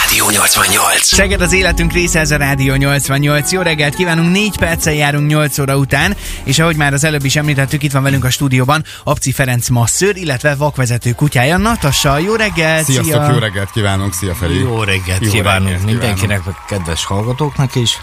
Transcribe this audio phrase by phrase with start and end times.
[0.00, 1.04] Rádió 88.
[1.04, 3.52] Szeged az életünk része, ez a Rádió 88.
[3.52, 7.36] Jó reggelt kívánunk, 4 perccel járunk 8 óra után, és ahogy már az előbb is
[7.36, 12.18] említettük, itt van velünk a stúdióban Abci Ferenc masszőr, illetve vakvezető kutyája Natassa.
[12.18, 12.84] Jó reggelt!
[12.84, 13.30] Sziasztok, szia.
[13.32, 14.58] jó reggelt kívánunk, szia Feri!
[14.58, 17.98] Jó reggelt jó kívánunk reggelt mindenkinek, meg kedves hallgatóknak is.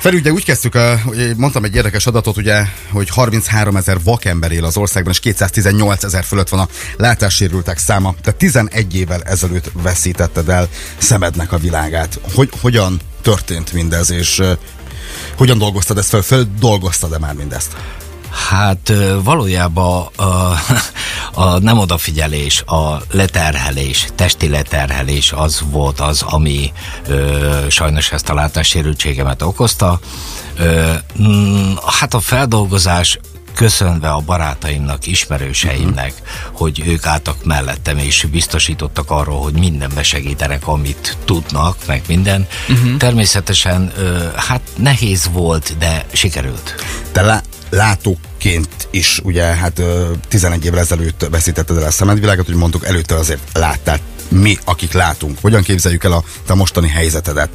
[0.00, 4.64] Feri, ugye úgy kezdtük, hogy mondtam egy érdekes adatot, ugye, hogy 33 ezer vakember él
[4.64, 8.14] az országban, és 218 ezer fölött van a látássérültek száma.
[8.22, 12.20] Tehát 11 évvel ezelőtt veszítetted el szemednek a világát.
[12.34, 14.42] Hogy, hogyan történt mindez, és
[15.36, 16.22] hogyan dolgoztad ezt fel?
[16.22, 17.76] Föl dolgoztad-e már mindezt?
[18.50, 20.22] Hát valójában a,
[21.42, 26.72] a nem odafigyelés, a leterhelés, testi leterhelés az volt az, ami
[27.06, 30.00] ö, sajnos ezt a látássérültségemet okozta.
[30.58, 30.92] Ö,
[31.22, 33.18] mm, hát a feldolgozás
[33.54, 36.58] köszönve a barátaimnak, ismerőseimnek, uh-huh.
[36.58, 42.46] hogy ők álltak mellettem, és biztosítottak arról, hogy mindenbe segítenek, amit tudnak, meg minden.
[42.68, 42.96] Uh-huh.
[42.96, 43.92] Természetesen,
[44.36, 46.74] hát nehéz volt, de sikerült.
[47.12, 49.82] Te lá- látóként is, ugye, hát
[50.28, 53.98] 11 évvel ezelőtt veszítetted el a szemedvilágot, hogy mondtuk, előtte azért láttál.
[54.28, 57.48] Mi, akik látunk, hogyan képzeljük el a te mostani helyzetedet?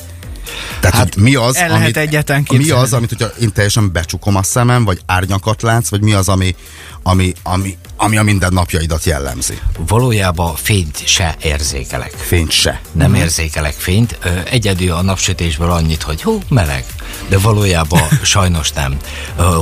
[0.80, 4.86] Tehát, hát, mi az, el amit, mi az, amit, hogyha én teljesen becsukom a szemem,
[4.86, 6.56] vagy árnyakat látsz, vagy mi az, ami,
[7.04, 9.60] ami, ami, ami a mindennapjaidat jellemzi?
[9.88, 12.12] Valójában fényt se érzékelek.
[12.12, 12.82] Fényt se?
[12.92, 13.24] Nem uh-huh.
[13.24, 14.18] érzékelek fényt.
[14.50, 16.86] Egyedül a napsütésből annyit, hogy hú, meleg.
[17.28, 18.98] De valójában sajnos nem.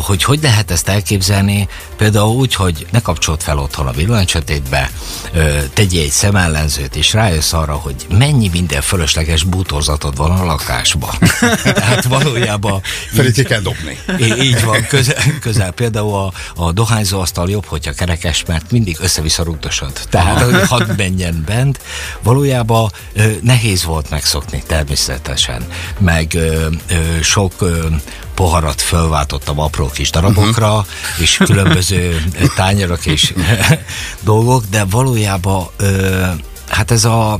[0.01, 1.67] Hogy hogy lehet ezt elképzelni?
[1.97, 4.91] Például úgy, hogy ne kapcsolt fel otthon a villanysötétbe,
[5.73, 11.13] tegyél egy szemellenzőt, és rájössz arra, hogy mennyi minden fölösleges bútorzatod van a lakásba.
[11.63, 12.81] Tehát valójában...
[13.13, 13.99] Felé kell dobni.
[14.41, 15.71] Így van, közel, közel.
[15.71, 16.33] Például a,
[16.63, 19.91] a dohányzó asztal jobb, hogyha kerekes, mert mindig össze-vissza rugdosod.
[20.09, 21.79] Tehát, hogy hadd menjen bent.
[22.23, 22.91] Valójában
[23.41, 25.65] nehéz volt megszokni, természetesen.
[25.99, 27.85] Meg ö, ö, sok ö,
[28.33, 30.85] poharat fölváltottam apró kis darabokra, uh-huh.
[31.17, 32.25] és különböző
[32.55, 33.33] tányérok és
[34.21, 36.25] dolgok, de valójában ö,
[36.69, 37.39] hát ez a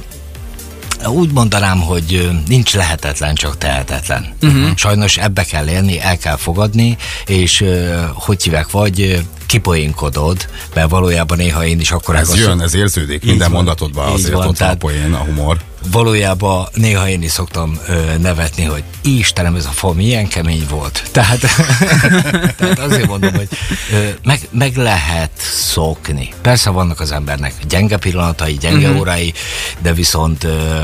[1.05, 4.33] úgy mondanám, hogy nincs lehetetlen, csak tehetetlen.
[4.41, 4.75] Uh-huh.
[4.75, 7.65] Sajnos ebbe kell élni, el kell fogadni, és
[8.13, 12.15] hogy hívek, vagy kipoénkodod, mert valójában néha én is akkor...
[12.15, 15.57] Ez jön, ez érződik minden van, mondatodban, azért van, ott tehát, a poén, a humor
[15.91, 21.03] valójában néha én is szoktam ö, nevetni, hogy Istenem, ez a fa milyen kemény volt.
[21.11, 21.39] Tehát,
[22.57, 23.47] tehát azért mondom, hogy
[23.91, 26.33] ö, meg, meg lehet szokni.
[26.41, 28.99] Persze vannak az embernek gyenge pillanatai, gyenge uh-huh.
[28.99, 29.33] órái,
[29.81, 30.79] de viszont ö,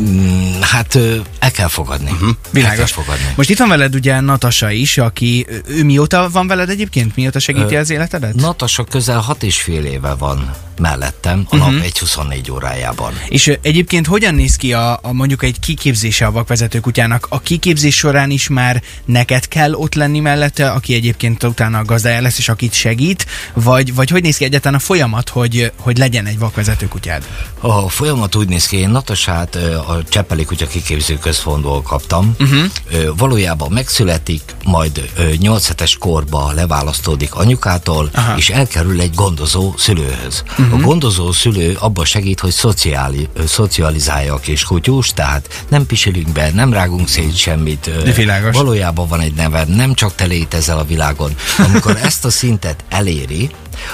[0.00, 2.10] mm, hát ö, el kell fogadni.
[2.10, 2.28] Uh-huh.
[2.50, 2.78] Világos.
[2.78, 3.32] El kell fogadni.
[3.36, 7.16] Most itt van veled ugye Natasa is, aki, ő mióta van veled egyébként?
[7.16, 8.34] Mióta segíti ö, az életedet?
[8.34, 11.72] Natasa közel hat és fél éve van mellettem a uh-huh.
[11.72, 13.12] nap egy 24 órájában.
[13.28, 17.26] És egyébként hogyan néz ki a, a mondjuk egy kiképzése a vakvezető kutyának?
[17.28, 22.20] A kiképzés során is már neked kell ott lenni mellette, aki egyébként utána a gazdája
[22.20, 26.26] lesz, és akit segít, vagy, vagy hogy néz ki egyáltalán a folyamat, hogy, hogy legyen
[26.26, 27.26] egy vakvezető kutyád?
[27.60, 29.54] A folyamat úgy néz ki, én Natasát
[29.86, 32.36] a Cseppeli Kutya Kiképző Központból kaptam.
[32.38, 33.16] Uh-huh.
[33.16, 38.36] Valójában megszületik, majd 8 hetes korba leválasztódik anyukától, Aha.
[38.36, 40.42] és elkerül egy gondozó szülőhöz.
[40.58, 40.74] Uh-huh.
[40.74, 46.50] A gondozó szülő abba segít, hogy szociáli, szocializálja a kis kutyus, tehát nem pisilünk be,
[46.50, 47.90] nem rágunk szét semmit.
[48.04, 48.56] De világos.
[48.56, 51.34] Valójában van egy neved, nem csak te létezel a világon.
[51.58, 53.50] Amikor ezt a szintet eléri,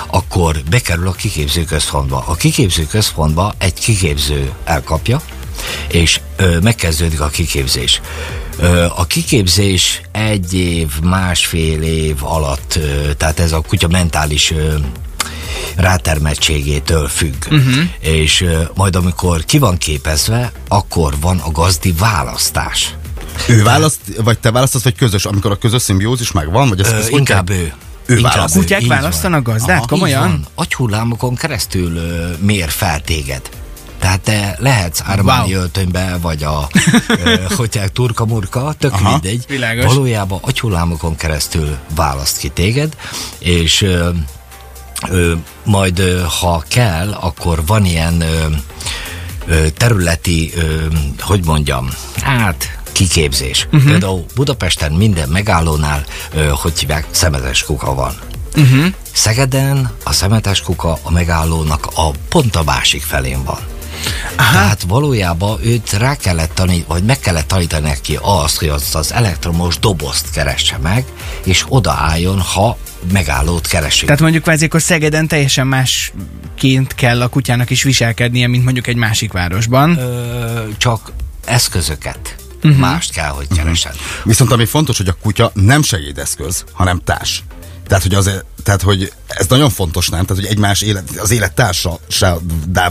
[0.07, 2.25] akkor bekerül a kiképző központba.
[2.27, 5.21] A kiképző központba egy kiképző elkapja,
[5.89, 8.01] és ö, megkezdődik a kiképzés.
[8.59, 14.75] Ö, a kiképzés egy év, másfél év alatt, ö, tehát ez a kutya mentális ö,
[15.77, 17.35] rátermettségétől függ.
[17.51, 17.75] Uh-huh.
[18.01, 18.45] És
[18.75, 22.95] majd amikor ki van képezve, akkor van a gazdi választás.
[23.49, 26.69] Ő választ, vagy te választasz, vagy közös, amikor a közös szimbiózis megvan?
[26.69, 27.73] Vagy ez, ez Ö, inkább ő.
[28.07, 28.57] Ő Inkább választ.
[28.57, 29.77] A kutyák választanak gazdát?
[29.77, 30.47] Aha, Komolyan?
[30.55, 33.41] Agyhullámokon keresztül uh, mér fel téged.
[33.99, 35.63] Tehát te lehetsz Armani wow.
[35.63, 36.69] öltönybe, vagy a
[37.57, 39.45] hogy turka-murka, tök Aha, mindegy.
[39.49, 39.85] Világos.
[39.85, 42.97] Valójában agyhullámokon keresztül választ ki téged,
[43.39, 44.09] és ö,
[45.65, 48.47] majd ö, ha kell, akkor van ilyen ö,
[49.47, 50.87] ö, területi, ö,
[51.21, 51.91] hogy mondjam,
[52.23, 53.67] hát kiképzés.
[53.73, 53.91] Uh-huh.
[53.91, 56.05] Például Budapesten minden megállónál,
[56.35, 58.15] ö, hogy hívják, szemetes kuka van.
[58.57, 58.87] Uh-huh.
[59.13, 63.61] Szegeden a szemetes kuka a megállónak a pont a másik felén van.
[64.37, 64.53] Aha.
[64.53, 69.13] Tehát valójában őt rá kellett tanítani, vagy meg kellett tanítani neki azt, hogy az, az
[69.13, 71.05] elektromos dobozt keresse meg,
[71.45, 72.77] és odaálljon, ha
[73.13, 74.05] megállót keresünk.
[74.05, 78.97] Tehát mondjuk kvázi akkor Szegeden teljesen másként kell a kutyának is viselkednie, mint mondjuk egy
[78.97, 79.97] másik városban.
[79.99, 81.13] Ö, csak
[81.45, 82.81] eszközöket uh-huh.
[82.81, 83.93] mást kell, hogy keresed.
[83.93, 84.25] Uh-huh.
[84.25, 87.45] Viszont ami fontos, hogy a kutya nem segédeszköz, hanem társ.
[87.87, 90.25] Tehát, hogy, az, tehát, hogy ez nagyon fontos, nem?
[90.25, 91.99] Tehát, hogy egymás élet, az élettársa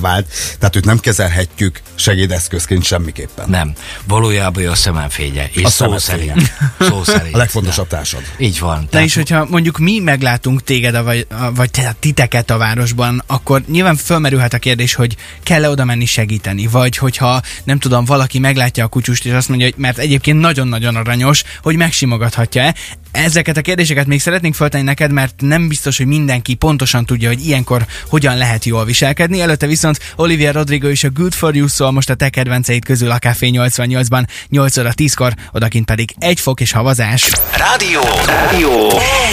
[0.01, 0.27] vált,
[0.60, 3.50] tehát őt nem kezelhetjük segédeszközként semmiképpen.
[3.50, 3.74] Nem.
[4.07, 5.50] Valójában a szemenfénye.
[5.51, 6.54] És a szó szerint.
[6.80, 7.36] szó szerint.
[7.36, 8.21] A legfontosabb társad.
[8.38, 8.88] Így van.
[8.89, 11.69] De is, hogyha mondjuk mi meglátunk téged, a, vagy, a, vagy
[12.00, 17.42] titeket a városban, akkor nyilván fölmerülhet a kérdés, hogy kell-e oda menni segíteni, vagy hogyha
[17.63, 21.75] nem tudom, valaki meglátja a kutyust, és azt mondja, hogy mert egyébként nagyon-nagyon aranyos, hogy
[21.75, 22.75] megsimogathatja-e.
[23.12, 27.46] Ezeket a kérdéseket még szeretnénk föltenni neked, mert nem biztos, hogy mindenki pontosan tudja, hogy
[27.46, 29.42] ilyenkor hogyan lehet jól viselkedni.
[29.42, 33.12] Előtte viszont Olivia Rodrigo és a Good For You szól most a te kedvenceid közül
[33.12, 37.30] a Café 88-ban 8 óra 10-kor, odakint pedig egy fok és havazás.
[37.58, 38.02] Rádió!
[38.26, 38.90] Rádió!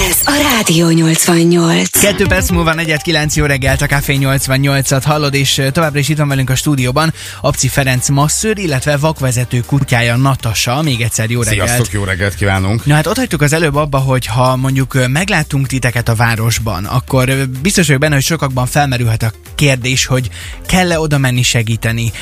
[0.08, 1.88] Ez a Rádió 88.
[2.00, 6.28] Kettő perc múlva 4-9 jó reggelt a Café 88-at hallod, és továbbra is itt van
[6.28, 10.82] velünk a stúdióban Abci Ferenc masszőr, illetve vakvezető kutyája Natasa.
[10.82, 11.68] Még egyszer jó reggelt.
[11.68, 12.86] Sziasztok, jó reggelt kívánunk.
[12.86, 17.48] Na hát ott hagytuk az előbb abba, hogy ha mondjuk meglátunk titeket a városban, akkor
[17.62, 20.30] biztos vagyok benne, hogy sokakban felmerülhet a kérdés, hogy
[20.66, 22.12] kell-e oda menni segíteni?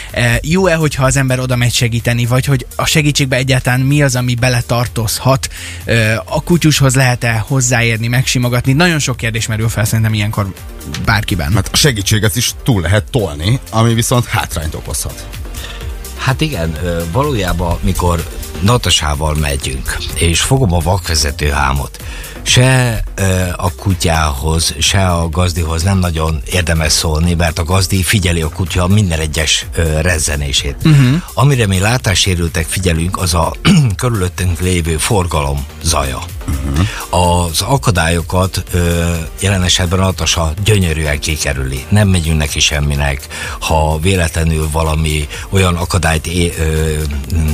[0.40, 4.34] Jó-e, hogyha az ember oda megy segíteni, vagy hogy a segítségbe egyáltalán mi az, ami
[4.34, 5.48] beletartozhat?
[6.24, 8.72] A kutyushoz lehet-e hozzáérni, megsimogatni?
[8.72, 10.52] Nagyon sok kérdés merül fel szerintem ilyenkor
[11.04, 11.52] bárkiben.
[11.52, 15.26] Mert a segítséget is túl lehet tolni, ami viszont hátrányt okozhat.
[16.16, 16.78] Hát igen,
[17.12, 18.28] valójában mikor
[18.60, 22.02] Natasával megyünk, és fogom a vakvezető hámot,
[22.44, 23.02] se
[23.56, 28.86] a kutyához, se a gazdihoz nem nagyon érdemes szólni, mert a gazdi figyeli a kutya
[28.86, 29.66] minden egyes
[30.00, 30.76] rezzenését.
[30.84, 31.22] Uh-huh.
[31.34, 33.52] Amire mi látássérültek figyelünk, az a
[33.96, 36.22] körülöttünk lévő forgalom zaja.
[36.48, 37.48] Uh-huh.
[37.48, 38.64] Az akadályokat
[39.40, 41.84] jelen esetben Natasa gyönyörűen kikerüli.
[41.88, 43.26] Nem megyünk neki semminek.
[43.60, 46.92] Ha véletlenül valami olyan akadályt é, ö,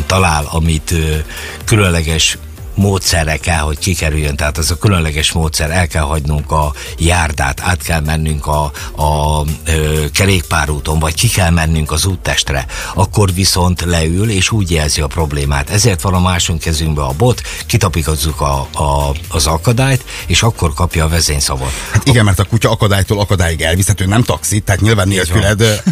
[0.07, 1.17] talál, amit ö,
[1.65, 2.39] különleges
[2.81, 7.83] módszerre kell, hogy kikerüljön, tehát az a különleges módszer, el kell hagynunk a járdát, át
[7.83, 14.31] kell mennünk a, a ö, kerékpárúton, vagy ki kell mennünk az úttestre, akkor viszont leül,
[14.31, 15.71] és úgy jelzi a problémát.
[15.71, 21.05] Ezért van a másunk kezünkbe a bot, kitapikozzuk a, a, az akadályt, és akkor kapja
[21.05, 21.73] a vezényszavot.
[21.91, 25.83] Hát igen, mert a kutya akadálytól akadályig elviszhető, nem taxi, tehát nyilván nélküled,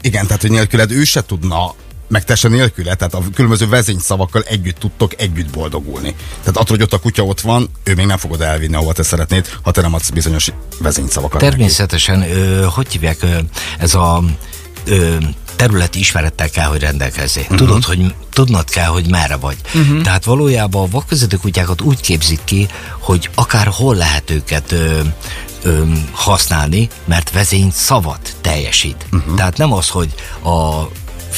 [0.00, 1.74] igen, tehát hogy nélküled ő se tudna
[2.12, 6.14] meg te se nélküle, tehát a különböző vezényszavakkal együtt tudtok együtt boldogulni.
[6.38, 9.02] Tehát attól, hogy ott a kutya ott van, ő még nem fogod elvinni, ahova te
[9.02, 11.40] szeretnéd, ha te nem adsz bizonyos vezényszavakat.
[11.40, 13.38] Természetesen, ö, hogy hívják, ö,
[13.78, 14.22] ez a
[14.84, 15.16] ö,
[15.56, 17.42] területi ismerettel kell, hogy rendelkezzél.
[17.42, 17.58] Uh-huh.
[17.58, 19.56] Tudod, hogy tudnod kell, hogy merre vagy.
[19.74, 20.00] Uh-huh.
[20.00, 22.68] Tehát valójában a vakvezető kutyákat úgy képzik ki,
[22.98, 25.00] hogy akár hol lehet őket ö,
[25.62, 25.82] ö,
[26.12, 29.06] használni, mert vezény szavat teljesít.
[29.12, 29.34] Uh-huh.
[29.34, 30.88] Tehát nem az, hogy a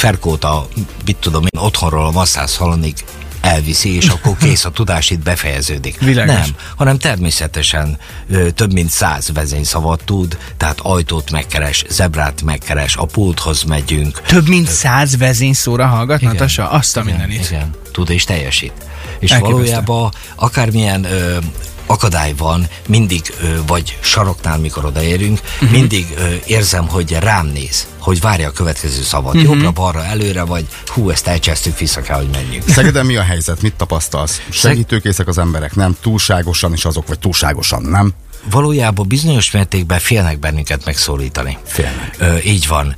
[0.05, 0.69] Ferkót a,
[1.05, 2.95] mit tudom én, otthonról a masszáz halanig
[3.41, 5.99] elviszi, és akkor kész a tudás itt befejeződik.
[6.01, 6.35] Világos.
[6.35, 7.99] Nem, hanem természetesen
[8.29, 14.21] ö, több mint száz vezényszavat tud, tehát ajtót megkeres, zebrát megkeres, a pulthoz megyünk.
[14.23, 16.71] Több mint száz vezényszóra hallgat, igen, Natasa?
[16.71, 17.51] Azt a mindenit.
[17.51, 18.73] Igen, tud és teljesít.
[19.19, 19.53] És Elképesztő.
[19.53, 21.37] valójában akármilyen ö,
[21.87, 23.35] akadály van, mindig,
[23.67, 25.71] vagy saroknál, mikor odaérünk, uh-huh.
[25.71, 26.07] mindig
[26.47, 29.35] érzem, hogy rám néz, hogy várja a következő szavat.
[29.35, 29.51] Uh-huh.
[29.51, 32.69] Jobbra, balra, előre, vagy hú, ezt elcsesztük, vissza kell, hogy menjünk.
[32.69, 33.63] Szegeden mi a helyzet?
[33.63, 34.41] Mit tapasztalsz?
[34.51, 35.97] Segítőkészek az emberek, nem?
[36.01, 38.13] Túlságosan is azok, vagy túlságosan nem?
[38.51, 41.59] Valójában bizonyos mértékben félnek bennünket megszólítani.
[41.65, 42.17] Félnek.
[42.19, 42.97] Ö, így van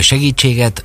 [0.00, 0.84] segítséget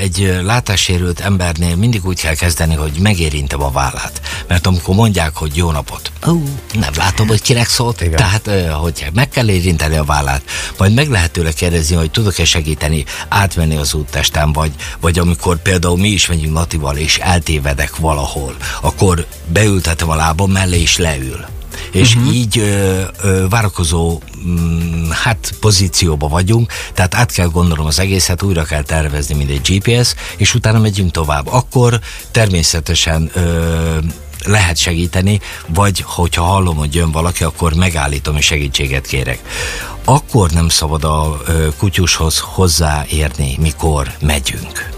[0.00, 4.20] egy látássérült embernél mindig úgy kell kezdeni, hogy megérintem a vállát.
[4.48, 6.42] Mert amikor mondják, hogy jó napot, ó,
[6.72, 8.16] nem látom, hogy kinek szólt, Igen.
[8.16, 10.42] tehát hogy meg kell érinteni a vállát,
[10.78, 15.96] majd meg lehet tőle kérdezni, hogy tudok-e segíteni átvenni az úttesten, vagy, vagy amikor például
[15.96, 21.53] mi is megyünk Natival, és eltévedek valahol, akkor beültetem a lábam mellé, és leül
[21.94, 22.34] és uh-huh.
[22.34, 28.62] így ö, ö, várakozó mm, hát pozícióba vagyunk, tehát át kell gondolom az egészet, újra
[28.62, 31.46] kell tervezni, mint egy GPS, és utána megyünk tovább.
[31.46, 33.98] Akkor természetesen ö,
[34.44, 39.38] lehet segíteni, vagy hogyha hallom, hogy jön valaki, akkor megállítom és segítséget kérek.
[40.04, 41.42] Akkor nem szabad a
[41.78, 44.90] kutyushoz hozzáérni, mikor megyünk.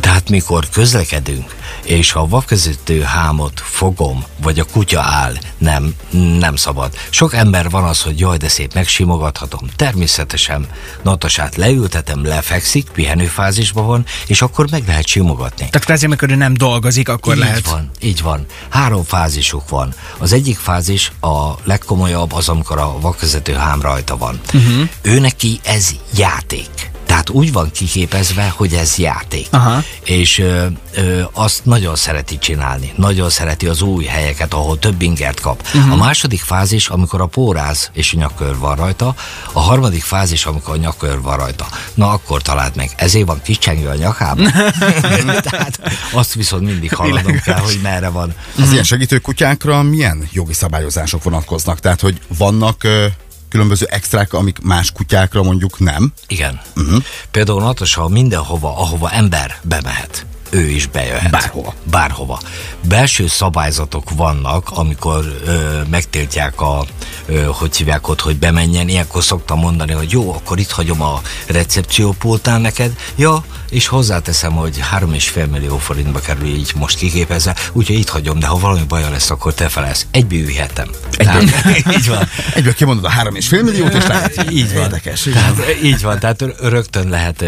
[0.00, 5.94] Tehát mikor közlekedünk, és ha a vakvezető hámot fogom, vagy a kutya áll, nem,
[6.38, 6.94] nem szabad.
[7.10, 9.68] Sok ember van az, hogy jaj, de szép, megsimogathatom.
[9.76, 10.66] Természetesen
[11.02, 15.68] Natasát leültetem, lefekszik, pihenőfázisban van, és akkor meg lehet simogatni.
[15.70, 17.68] Tehát kvázi, amikor ő nem dolgozik, akkor így lehet.
[17.68, 18.46] van, így van.
[18.68, 19.94] Három fázisuk van.
[20.18, 24.40] Az egyik fázis, a legkomolyabb, az, amikor a vakvezető hám rajta van.
[24.54, 24.88] Uh-huh.
[25.02, 26.93] Ő neki ez játék.
[27.24, 29.46] Tehát úgy van kiképezve, hogy ez játék.
[29.50, 29.82] Aha.
[30.04, 32.92] És ö, ö, azt nagyon szereti csinálni.
[32.96, 35.62] Nagyon szereti az új helyeket, ahol több ingert kap.
[35.74, 35.92] Uh-huh.
[35.92, 39.14] A második fázis, amikor a póráz és a nyakkör van rajta.
[39.52, 41.66] A harmadik fázis, amikor a nyakkör van rajta.
[41.94, 42.90] Na akkor találd meg.
[42.96, 44.52] Ezért van kicsengő a nyakában.
[45.50, 45.80] Tehát
[46.12, 48.34] azt viszont mindig hallanom kell, hogy merre van.
[48.58, 51.80] Az ilyen segítő kutyákra milyen jogi szabályozások vonatkoznak?
[51.80, 53.06] Tehát, hogy vannak ö,
[53.54, 56.12] különböző extrák, amik más kutyákra mondjuk nem?
[56.26, 56.60] Igen.
[56.76, 57.02] Uh-huh.
[57.30, 61.30] Például Natasa mindenhova, ahova ember bemehet ő is bejöhet.
[61.30, 61.74] Bárhova.
[61.90, 62.40] Bárhova.
[62.88, 66.84] Belső szabályzatok vannak, amikor ö, megtiltják a,
[67.26, 68.88] ö, hogy hívják ott, hogy bemenjen.
[68.88, 72.92] Ilyenkor szoktam mondani, hogy jó, akkor itt hagyom a recepciópultán neked.
[73.16, 78.46] Ja, és hozzáteszem, hogy 3,5 millió forintba kerül így most kiképezve, úgyhogy itt hagyom, de
[78.46, 80.06] ha valami baja lesz, akkor te felelsz.
[80.10, 80.88] Egyből ülhetem.
[81.96, 82.28] így van.
[82.54, 84.50] Egyből kimondod a 3,5 milliót, és lehet.
[84.50, 84.82] Így van.
[84.82, 85.20] Érdekes.
[85.32, 87.44] Tehát, így van, tehát rögtön lehet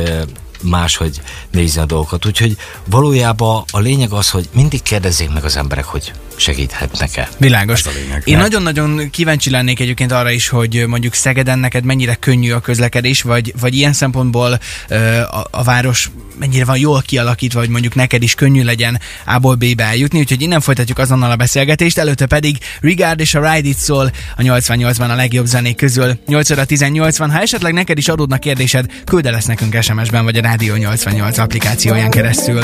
[0.62, 1.20] máshogy
[1.50, 2.26] nézni a dolgokat.
[2.26, 7.28] Úgyhogy valójában a lényeg az, hogy mindig kérdezzék meg az emberek, hogy segíthetnek-e.
[7.38, 7.82] Világos.
[8.24, 13.22] Én nagyon-nagyon kíváncsi lennék egyébként arra is, hogy mondjuk Szegeden neked mennyire könnyű a közlekedés,
[13.22, 18.22] vagy, vagy ilyen szempontból ö, a, a város mennyire van jól kialakítva, hogy mondjuk neked
[18.22, 23.20] is könnyű legyen A-ból B-be eljutni, úgyhogy innen folytatjuk azonnal a beszélgetést, előtte pedig Regard
[23.20, 26.18] és a Ride It szól a 88-ban a legjobb zenék közül.
[26.26, 30.36] 8 óra 18 van, ha esetleg neked is adódnak kérdésed, külde lesz nekünk SMS-ben vagy
[30.36, 32.62] a Rádió 88 applikációján keresztül.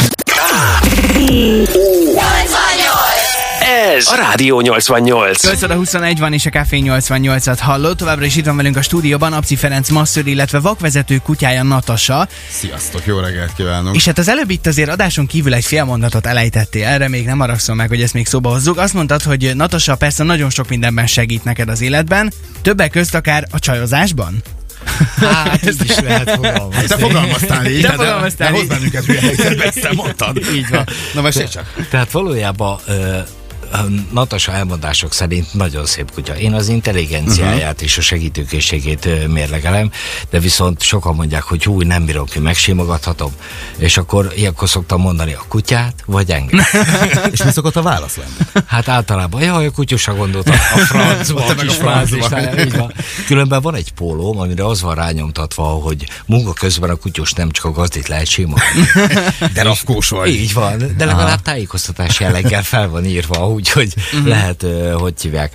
[3.97, 5.43] Ez a Rádió 88.
[5.43, 7.97] 8 óra 21 van és a Café 88-at hallott.
[7.97, 12.29] Továbbra is itt van velünk a stúdióban Abci Ferenc Masször, illetve vakvezető kutyája Natasa.
[12.51, 13.95] Sziasztok, jó reggelt kívánok!
[13.95, 17.39] És hát az előbb itt azért adáson kívül egy fél mondatot elejtettél, erre még nem
[17.39, 18.79] haragszom meg, hogy ezt még szóba hozzuk.
[18.79, 22.33] Azt mondtad, hogy Natasa persze nagyon sok mindenben segít neked az életben,
[22.63, 24.43] többek közt akár a csajozásban.
[25.17, 26.87] Hát, így is lehet fogalmazni.
[26.87, 28.61] Te fogalmaztál így, Te de, fogalmaztál de így.
[28.61, 30.37] hozz bennünket hülye helyzetbe, ezt te mondtad.
[30.55, 30.85] Így van.
[31.15, 31.87] Na mesélj csak.
[31.91, 33.19] Tehát valójában ö,
[34.13, 36.37] Natasa elmondások szerint nagyon szép kutya.
[36.39, 37.83] Én az intelligenciáját uh-huh.
[37.83, 39.91] és a segítőkészségét mérlegelem,
[40.31, 43.33] de viszont sokan mondják, hogy hú, nem bírom ki, megsimogathatom.
[43.77, 46.65] És akkor ilyenkor szoktam mondani a kutyát, vagy engem.
[47.33, 48.65] És mi szokott a válasz lenni?
[48.67, 52.23] Hát általában, jaj, a kutyusra gondoltam, a francba, a kis a francba.
[52.23, 52.93] frázis, így van.
[53.27, 57.65] Különben van egy pólóm, amire az van rányomtatva, hogy munka közben a kutyus nem csak
[57.65, 58.85] a gazdit lehet simogatni.
[59.55, 60.29] De rafkós vagy.
[60.29, 64.29] Így van, de legalább tájékoztatás jelleggel fel van írva, úgyhogy uh-huh.
[64.29, 65.53] lehet, hogy hívják,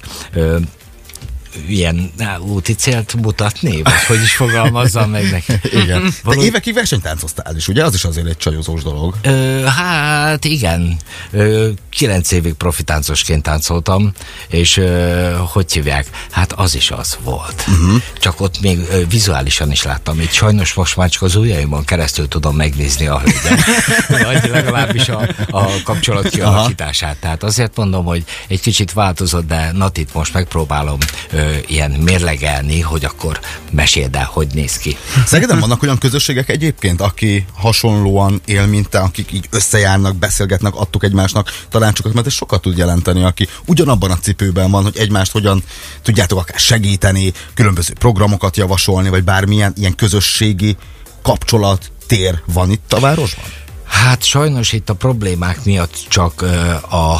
[1.67, 5.53] ilyen úti célt mutatni, vagy hogy is fogalmazzam meg neki.
[5.83, 6.03] Igen.
[6.03, 7.83] De Való- évekig versenytáncoztál is, ugye?
[7.83, 9.15] Az is azért egy csajozós dolog.
[9.21, 10.97] Ö, hát igen,
[11.31, 14.11] ö, kilenc évig profitáncosként táncoltam,
[14.47, 16.05] és ö, hogy hívják?
[16.31, 17.65] Hát az is az volt.
[17.67, 18.01] Uh-huh.
[18.19, 20.19] Csak ott még ö, vizuálisan is láttam.
[20.19, 23.65] Itt sajnos most már csak az ujjaimon keresztül tudom megnézni a hölgyet.
[24.51, 27.17] Legalábbis a, a kapcsolat kialakítását.
[27.17, 30.97] Tehát azért mondom, hogy egy kicsit változott, de Natit most megpróbálom
[31.31, 33.39] ö, ilyen mérlegelni, hogy akkor
[33.71, 34.97] meséld el, hogy néz ki.
[35.25, 41.03] Szegeden vannak olyan közösségek egyébként, aki hasonlóan él, mint te, akik így összejárnak, beszélgetnek, adtuk
[41.03, 41.51] egymásnak
[41.87, 45.63] tanácsokat, mert ez sokat tud jelenteni, aki ugyanabban a cipőben van, hogy egymást hogyan
[46.01, 50.75] tudjátok akár segíteni, különböző programokat javasolni, vagy bármilyen ilyen közösségi
[51.21, 53.45] kapcsolat, tér van itt a városban?
[53.83, 56.41] Hát sajnos itt a problémák miatt csak
[56.89, 57.17] a,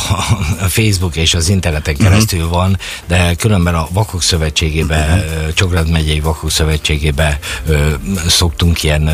[0.68, 2.54] Facebook és az interneten keresztül uh-huh.
[2.54, 5.54] van, de különben a Vakok Szövetségébe, uh-huh.
[5.54, 7.40] Csograd megyei Vakok Szövetségébe
[8.28, 9.10] szoktunk ilyen,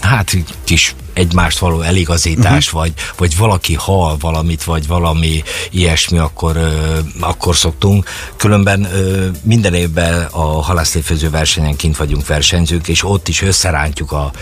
[0.00, 2.80] hát kis egymást való eligazítás, uh-huh.
[2.80, 8.08] vagy, vagy valaki hal valamit, vagy valami ilyesmi, akkor, ö, akkor szoktunk.
[8.36, 14.32] Különben ö, minden évben a halászléfőző versenyen kint vagyunk versenyzők, és ott is összerántjuk a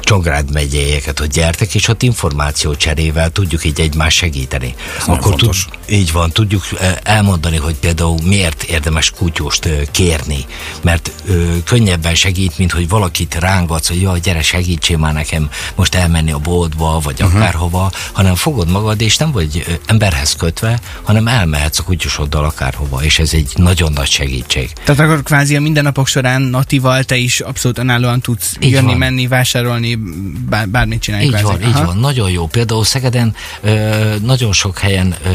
[0.00, 4.74] Csongrád megyéjeket, hogy gyertek, és ott információ cserével tudjuk így egymást segíteni.
[5.06, 5.54] nagyon Akkor tud,
[5.88, 10.44] így van, tudjuk eh, elmondani, hogy például miért érdemes kutyust eh, kérni,
[10.82, 15.94] mert ö, könnyebben segít, mint hogy valakit rángatsz, hogy jaj, gyere, segítsél már nekem most
[15.94, 17.36] elmenni a boltba, vagy uh-huh.
[17.36, 23.18] akárhova, hanem fogod magad, és nem vagy emberhez kötve, hanem elmehetsz a kutyusoddal akárhova, és
[23.18, 24.72] ez egy nagyon nagy segítség.
[24.84, 28.98] Tehát akkor kvázi a mindennapok során Natival te is abszolút önállóan tudsz Így jönni, van.
[28.98, 31.26] menni, vásárolni, csinálni, bár, bármit csinálni.
[31.26, 31.68] Így van, Aha.
[31.68, 32.46] így van, nagyon jó.
[32.46, 35.30] Például Szegeden ö, nagyon sok helyen ö,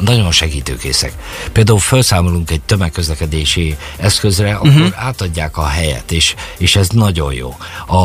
[0.00, 1.12] nagyon segítőkészek.
[1.52, 5.04] Például felszámolunk egy tömegközlekedési eszközre, akkor uh-huh.
[5.04, 7.56] átadják a helyet, és, és ez nagyon jó.
[7.86, 7.96] A,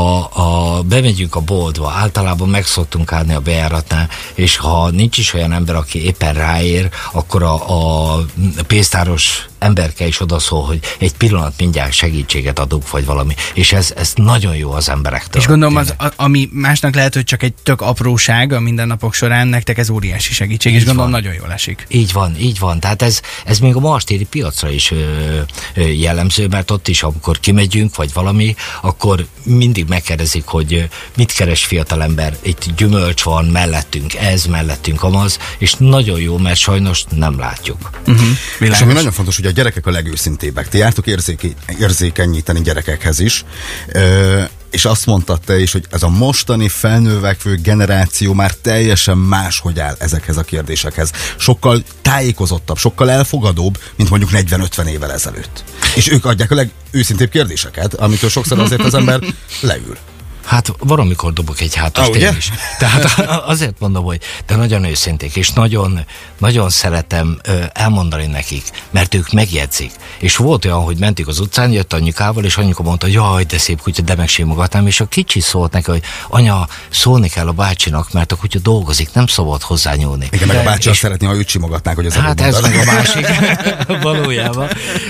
[0.42, 5.52] a, bemegyünk a boltba, általában meg szoktunk állni a bejáratnál, és ha nincs is olyan
[5.52, 8.20] ember, aki éppen ráér, akkor a, a
[8.68, 13.36] pénztáros emberke is odaszól, hogy egy pillanat mindjárt segítséget adunk, vagy valami.
[13.54, 15.42] És ez, ez nagyon jó az emberektől.
[15.42, 19.48] És gondolom, az, a, ami másnak lehet, hogy csak egy tök apróság a mindennapok során,
[19.48, 21.22] nektek ez óriási segítség, így és gondolom van.
[21.22, 21.86] nagyon jól esik.
[21.90, 22.80] Így van, így van.
[22.80, 24.96] Tehát ez, ez még a mastéri piacra is ö,
[25.76, 31.66] ö, jellemző, mert ott is, amikor kimegyünk, vagy valami, akkor mindig megkérdezik, hogy mit keres
[31.66, 37.90] fiatalember, itt gyümölcs van, mellettünk ez, mellettünk amaz, és nagyon jó, mert sajnos nem látjuk.
[38.08, 38.28] Uh-huh.
[38.60, 40.70] És ami nagyon fontos, hogy a gyerekek a legőszintébbek.
[40.70, 41.48] Ti jártok érzéke,
[41.80, 43.46] érzékenyíteni gyerekekhez is.
[43.88, 49.80] Ö, és azt mondtad te is, hogy ez a mostani felnővekvő generáció már teljesen máshogy
[49.80, 51.12] áll ezekhez a kérdésekhez.
[51.38, 55.64] Sokkal tájékozottabb, sokkal elfogadóbb, mint mondjuk 40-50 évvel ezelőtt.
[55.96, 59.20] És ők adják a legőszintébb kérdéseket, amitől sokszor azért az ember
[59.62, 59.98] leül.
[60.48, 62.52] Hát valamikor dobok egy hátas oh, is.
[62.80, 66.06] Tehát azért mondom, hogy de nagyon őszinték, és nagyon,
[66.38, 67.40] nagyon szeretem
[67.74, 69.92] elmondani nekik, mert ők megjegyzik.
[70.20, 73.82] És volt olyan, hogy mentük az utcán, jött anyukával, és anyuka mondta, jaj, de szép
[73.82, 78.32] kutya, de megsimogatnám, és a kicsi szólt neki, hogy anya, szólni kell a bácsinak, mert
[78.32, 80.28] a kutya dolgozik, nem szabad hozzányúlni.
[80.32, 82.76] Igen, de, meg a bácsi azt szeretné, ha őt simogatnák, hogy az Hát ez meg
[82.76, 83.28] a másik,
[84.02, 84.70] valójában.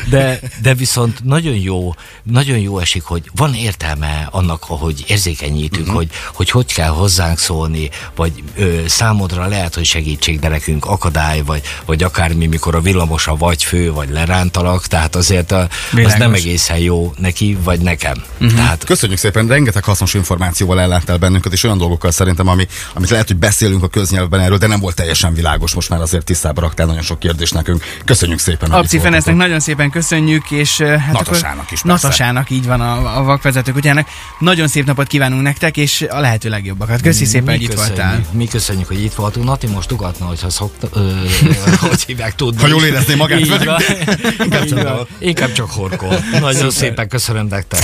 [0.09, 5.87] De, de viszont nagyon jó, nagyon jó esik, hogy van értelme annak, ahogy érzi érzékenyítünk,
[5.87, 5.95] uh-huh.
[5.95, 11.41] hogy, hogy hogy kell hozzánk szólni, vagy ö, számodra lehet, hogy segítség, de nekünk akadály,
[11.41, 15.67] vagy, vagy akármi, mikor a villamosa vagy fő, vagy lerántalak, tehát azért a,
[16.05, 18.23] az nem egészen jó neki, vagy nekem.
[18.39, 18.55] Uh-huh.
[18.55, 23.27] Tehát, Köszönjük szépen, rengeteg hasznos információval elláttál bennünket, és olyan dolgokkal szerintem, ami, amit lehet,
[23.27, 26.85] hogy beszélünk a köznyelvben erről, de nem volt teljesen világos, most már azért tisztába raktál
[26.85, 27.83] nagyon sok kérdést nekünk.
[28.05, 28.71] Köszönjük szépen.
[28.71, 31.81] Abci Fenesznek nagyon szépen köszönjük, és hát Natasának is.
[31.81, 32.07] Persze.
[32.07, 34.07] Natasának, így van a, a vakvezető kutyának.
[34.39, 37.01] Nagyon szép napot kívánunk nektek, és a lehető legjobbakat.
[37.01, 38.25] Köszi mi szépen, hogy itt voltál.
[38.31, 39.45] Mi köszönjük, hogy itt voltunk.
[39.45, 41.11] Nati most ugatna, hogyha szokta, ö,
[41.89, 42.61] hogy hívják tudni.
[42.61, 43.39] Ha jól érezné magát.
[43.39, 43.81] Így van.
[44.43, 46.19] Inkább, csak Inkább csak horkol.
[46.39, 47.79] Nagyon szépen köszönöm nektek.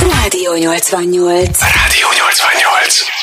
[0.00, 1.60] Rádió 88.
[1.60, 3.13] Rádió 88.